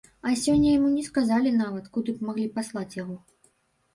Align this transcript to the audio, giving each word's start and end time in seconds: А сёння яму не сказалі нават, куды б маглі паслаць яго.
А 0.27 0.31
сёння 0.43 0.69
яму 0.77 0.87
не 0.93 1.01
сказалі 1.09 1.51
нават, 1.57 1.85
куды 1.97 2.15
б 2.21 2.27
маглі 2.29 2.45
паслаць 2.55 2.97
яго. 3.03 3.19